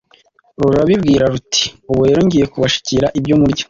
rurabibwira 0.61 1.25
ruti 1.33 1.63
«ubu 1.91 2.01
rero, 2.07 2.21
ngiye 2.27 2.45
kubashakira 2.53 3.07
ibyo 3.19 3.35
murya 3.41 3.59